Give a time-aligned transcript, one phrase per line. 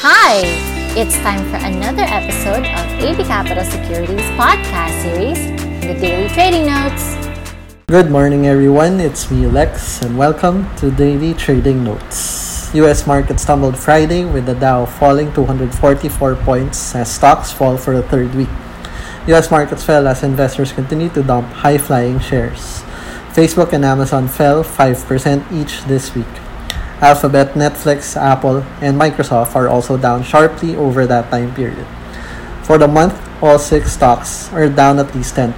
[0.00, 0.46] Hi!
[0.94, 5.42] It's time for another episode of AB Capital Securities podcast series,
[5.82, 7.18] The Daily Trading Notes.
[7.88, 9.00] Good morning, everyone.
[9.00, 12.72] It's me, Lex, and welcome to Daily Trading Notes.
[12.74, 13.08] U.S.
[13.08, 18.32] markets tumbled Friday with the Dow falling 244 points as stocks fall for the third
[18.36, 18.54] week.
[19.26, 19.50] U.S.
[19.50, 22.86] markets fell as investors continue to dump high flying shares.
[23.34, 26.30] Facebook and Amazon fell 5% each this week.
[27.00, 31.86] Alphabet, Netflix, Apple, and Microsoft are also down sharply over that time period.
[32.66, 35.54] For the month, all six stocks are down at least 10%.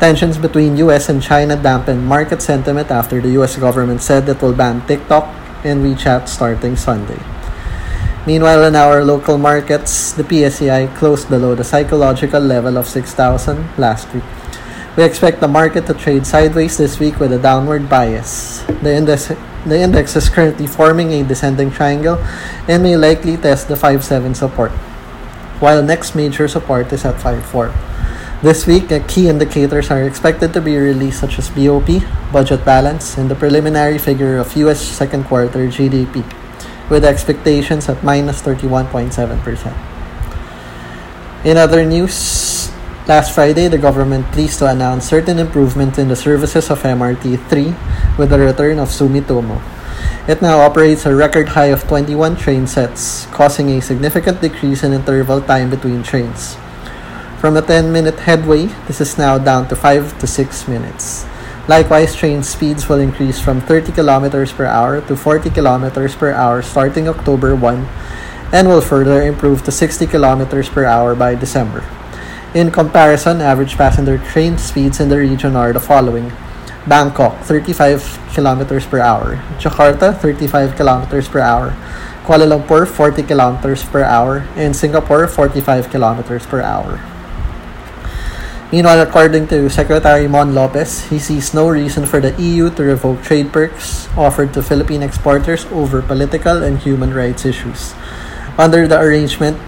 [0.00, 4.54] Tensions between US and China dampened market sentiment after the US government said it will
[4.54, 5.28] ban TikTok
[5.64, 7.20] and WeChat starting Sunday.
[8.24, 13.12] Meanwhile, in our local markets, the PSEI closed below the psychological level of 6,000
[13.76, 14.24] last week.
[14.96, 18.62] We expect the market to trade sideways this week with a downward bias.
[18.82, 19.30] The index
[19.68, 22.18] the index is currently forming a descending triangle
[22.66, 24.70] and may likely test the 5-7 support,
[25.60, 27.72] while next major support is at 5-4.
[28.40, 32.02] This week, key indicators are expected to be released such as BOP,
[32.32, 36.22] budget balance, and the preliminary figure of US second quarter GDP,
[36.88, 39.74] with expectations at minus 31.7%.
[41.44, 42.57] In other news,
[43.08, 47.72] Last Friday, the government pleased to announce certain improvement in the services of MRT 3
[48.20, 49.64] with the return of Sumitomo.
[50.28, 54.92] It now operates a record high of 21 train sets, causing a significant decrease in
[54.92, 56.60] interval time between trains.
[57.40, 61.24] From a 10 minute headway, this is now down to 5 to 6 minutes.
[61.66, 66.60] Likewise, train speeds will increase from 30 km per hour to 40 km per hour
[66.60, 67.88] starting October 1
[68.52, 71.80] and will further improve to 60 km per hour by December.
[72.54, 76.32] In comparison, average passenger train speeds in the region are the following.
[76.88, 78.00] Bangkok, 35
[78.32, 79.36] km per hour.
[79.60, 81.76] Jakarta, 35 km per hour.
[82.24, 83.60] Kuala Lumpur, 40 km
[83.92, 84.48] per hour.
[84.56, 86.96] And Singapore, 45 km per hour.
[88.72, 93.20] Meanwhile, according to Secretary Mon Lopez, he sees no reason for the EU to revoke
[93.22, 97.92] trade perks offered to Philippine exporters over political and human rights issues.
[98.56, 99.60] Under the arrangement,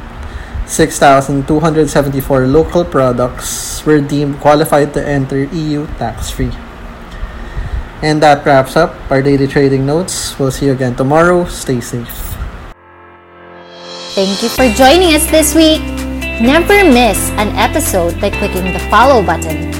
[0.71, 6.55] 6,274 local products were deemed qualified to enter EU tax free.
[8.03, 10.39] And that wraps up our daily trading notes.
[10.39, 11.45] We'll see you again tomorrow.
[11.51, 12.09] Stay safe.
[14.15, 15.83] Thank you for joining us this week.
[16.39, 19.75] Never miss an episode by clicking the follow button.